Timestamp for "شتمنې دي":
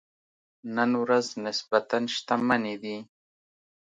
2.15-2.97